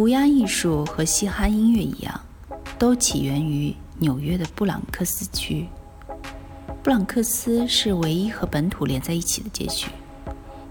[0.00, 2.18] 涂鸦艺术和嘻哈音乐一样，
[2.78, 5.68] 都起源于纽约的布朗克斯区。
[6.82, 9.90] 布朗克斯是唯一和本土连在一起的街区，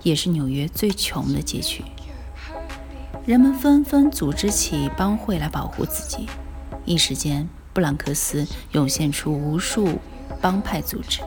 [0.02, 1.84] 也是纽约最穷的街区。
[3.24, 6.28] 人们纷纷组织起帮会来保护自己，
[6.84, 10.00] 一时间，布朗克斯涌现出无数
[10.42, 11.22] 帮派组织。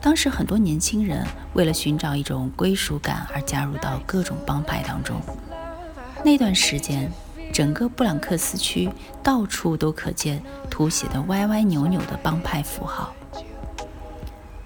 [0.00, 5.20] 当时，很多年轻人为了寻找一种归属感而加入到各种帮派当中。
[6.22, 7.10] 那段时间，
[7.52, 8.88] 整个布朗克斯区
[9.22, 13.14] 到处都可见涂写的歪歪扭扭的帮派符号。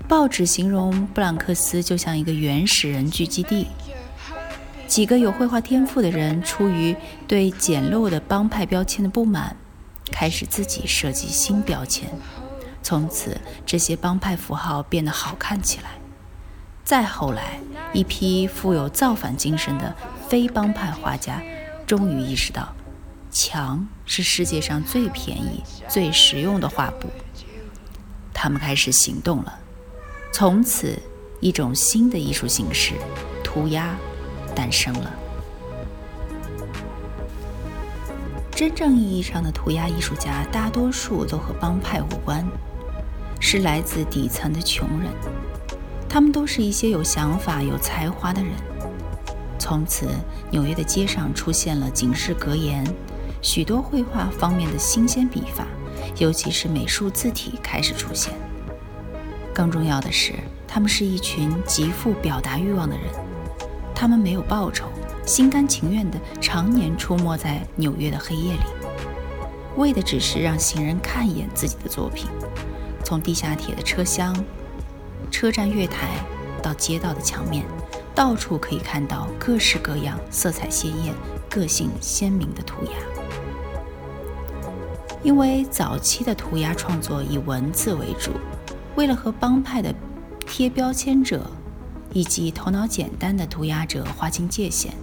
[0.06, 3.68] 报纸形容布朗克斯就像一个原始人聚集地。
[4.86, 6.94] 几个有绘画天赋的人出于
[7.26, 9.56] 对简陋的帮派标签的不满，
[10.12, 12.10] 开始自己设计新标签。
[12.82, 16.03] 从此，这些帮派符号变得好看起来。
[16.84, 17.58] 再后来，
[17.94, 19.94] 一批富有造反精神的。
[20.28, 21.40] 非帮派画家
[21.86, 22.74] 终于意识到，
[23.30, 27.08] 墙是世界上最便宜、最实用的画布。
[28.32, 29.58] 他们开始行动了。
[30.32, 30.98] 从此，
[31.40, 32.94] 一种新的艺术形式——
[33.44, 33.94] 涂鸦
[34.56, 35.12] 诞生了。
[38.50, 42.44] 真正意义上的涂鸦艺术家，大多数都和帮派无关，
[43.38, 45.12] 是来自底层的穷人。
[46.14, 48.52] 他们都是一些有想法、有才华的人。
[49.58, 50.06] 从此，
[50.48, 52.86] 纽约的街上出现了警示格言，
[53.42, 55.66] 许多绘画方面的新鲜笔法，
[56.18, 58.32] 尤其是美术字体开始出现。
[59.52, 60.34] 更重要的是，
[60.68, 63.06] 他们是一群极富表达欲望的人，
[63.92, 64.86] 他们没有报酬，
[65.26, 68.62] 心甘情愿地常年出没在纽约的黑夜里，
[69.76, 72.28] 为的只是让行人看一眼自己的作品。
[73.02, 74.32] 从地下铁的车厢、
[75.34, 76.24] 车站月台
[76.62, 77.64] 到街道的墙面。
[78.14, 81.12] 到处可以看到各式各样、色彩鲜艳、
[81.50, 82.92] 个性鲜明的涂鸦。
[85.24, 88.30] 因为早期的涂鸦创作以文字为主，
[88.94, 89.92] 为了和帮派的
[90.46, 91.50] 贴标签者
[92.12, 94.94] 以及头脑简单的涂鸦者划清界限，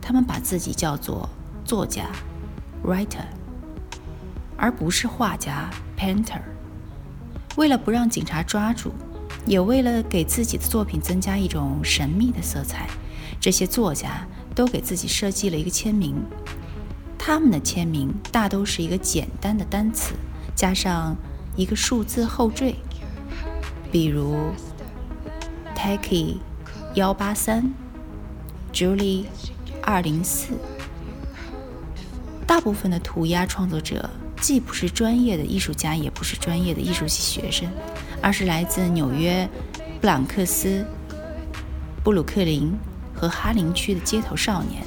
[0.00, 1.28] 他们把自己叫做
[1.62, 2.06] 作家
[2.82, 3.26] （writer），
[4.56, 5.68] 而不是画家
[5.98, 6.40] （painter）。
[7.56, 8.90] 为了不让警察抓住。
[9.46, 12.88] 也为了给自己的作品增加一种神秘的色彩，
[13.40, 16.14] 这些作家都给自己设计了一个签名。
[17.18, 20.14] 他们的签名大都是一个简单的单词，
[20.54, 21.16] 加上
[21.56, 22.74] 一个数字后缀，
[23.90, 24.36] 比如
[25.74, 26.36] Taki
[26.94, 27.72] 幺八三
[28.72, 29.24] ，Julie
[29.82, 30.54] 二零四。
[32.46, 37.70] 大部分的涂鸦创作者既不是专业的艺术家，也不是专业的艺术系学生。
[38.24, 39.46] 而是来自纽约、
[40.00, 40.82] 布朗克斯、
[42.02, 42.72] 布鲁克林
[43.14, 44.82] 和哈林区的街头少年，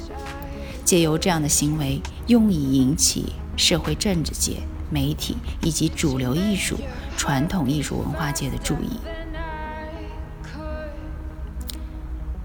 [0.84, 4.56] 借由这样的行为，用以引起社会政治界、
[4.90, 6.80] 媒体以及主流艺术、
[7.16, 8.98] 传统艺术文化界的注意。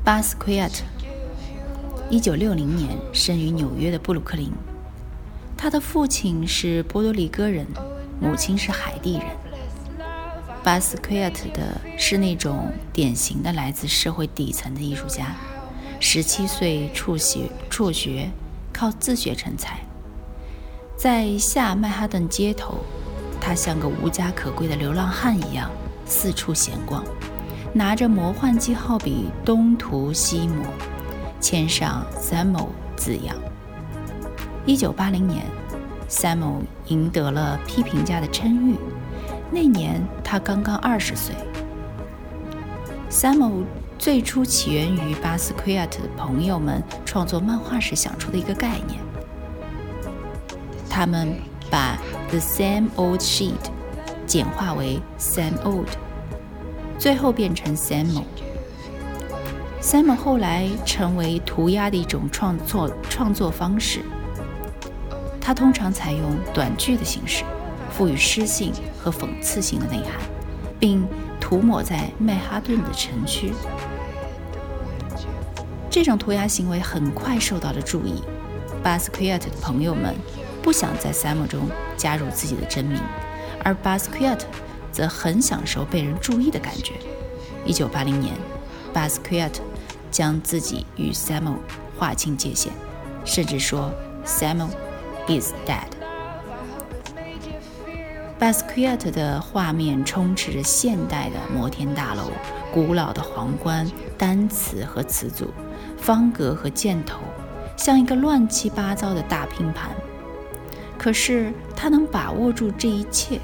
[0.04, 0.84] 巴斯奎亚特，
[2.08, 4.52] 一九六零年生于纽约的布鲁克林，
[5.58, 7.66] 他的父亲是波多黎各人，
[8.22, 9.26] 母亲是海地人。
[10.64, 15.36] 巴斯奎亚特的是那种典型的来自社会底层的艺术家，
[16.00, 18.32] 十七岁辍学，辍学
[18.72, 19.78] 靠自学成才。
[20.96, 22.78] 在下曼哈顿街头，
[23.42, 25.70] 他像个无家可归的流浪汉一样
[26.06, 27.04] 四处闲逛，
[27.74, 30.66] 拿着魔幻记号笔东涂西抹，
[31.42, 33.36] 签上 “Samuel” 字样。
[34.66, 35.44] 一九八零年
[36.08, 38.78] ，Samuel 赢得了批评家的称誉。
[39.54, 41.36] 那年他刚刚二十岁。
[43.08, 43.64] Samuel
[44.00, 49.00] 最初起源于巴斯奎亚特的朋友们创作漫画时想出的一个概念。
[50.90, 51.36] 他们
[51.70, 51.98] 把
[52.30, 53.54] The Same Old Sheet
[54.26, 55.90] 简化为 Sam Old，
[56.98, 58.24] 最后变成 Samuel。
[59.80, 64.02] Samuel 后来成为涂鸦的一种创作创作方式。
[65.40, 67.44] 它通常采用短句的形式。
[67.96, 70.14] 赋予诗性和讽刺性的内涵，
[70.80, 71.06] 并
[71.40, 73.54] 涂抹在曼哈顿的城区。
[75.90, 78.24] 这种涂鸦行为很快受到了注意，
[78.82, 80.16] 巴斯奎亚特的朋友们
[80.62, 83.00] 不想在 Sam 中加入自己的真名，
[83.64, 84.48] 而巴斯奎亚特
[84.92, 86.94] 则很享受被人注意的感觉。
[87.64, 88.34] 一九八零年，
[88.92, 89.62] 巴斯奎亚特
[90.10, 91.58] 将自己与 Sam
[92.00, 92.74] 划清界限，
[93.24, 93.92] 甚至说
[94.26, 94.68] Sam
[95.28, 96.03] is dead。
[98.44, 102.30] 巴斯奎亚特的画面充斥着现代的摩天大楼、
[102.74, 105.48] 古老的皇冠、单词和词组、
[105.96, 107.22] 方格和箭头。
[107.78, 109.92] 像一个乱七八糟的大拼盘，
[110.98, 113.40] 可是他能把握住这一切。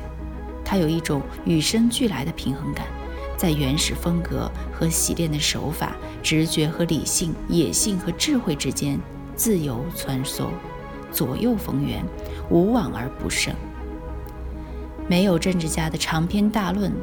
[0.66, 2.86] 他有一种与生俱来的平衡感，
[3.38, 9.00] 在原始风格和洗练的手法、直觉和理性、野性和智慧之间
[9.34, 10.48] 自由穿梭，
[11.10, 12.04] 左右逢源，
[12.50, 13.56] 无往而不胜。
[15.10, 16.94] 没有政治家的长篇大论，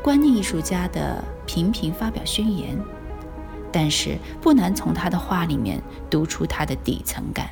[0.00, 2.78] 观念艺术家的频频发表宣言。
[3.72, 7.50] 但是不难从他的话里面读出他的底层感，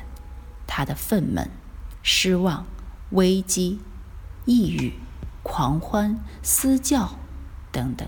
[0.65, 1.45] 他的愤懑、
[2.01, 2.65] 失望、
[3.09, 3.79] 危机、
[4.45, 4.93] 抑郁、
[5.43, 7.09] 狂欢、私教
[7.73, 8.07] 等等。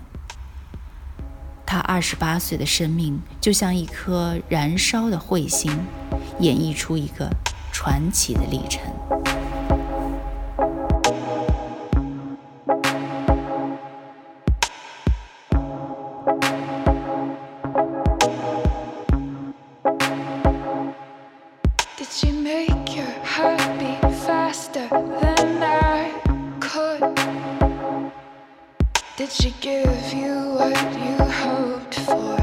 [1.66, 5.70] 他二十八岁的生命就像一颗燃烧的彗星，
[6.40, 7.28] 演绎出一个
[7.70, 8.82] 传奇的历程。
[29.30, 32.38] To give you what you hoped for。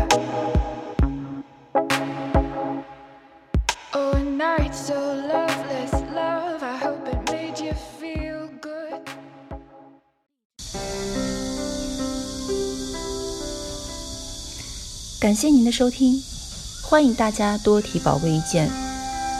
[15.19, 16.21] 感谢您的收听，
[16.83, 18.69] 欢迎大家多提宝贵意见，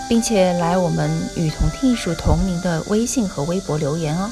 [0.10, 4.32] 并且来我们“与同听艺术”同名的微信和微博留言哦。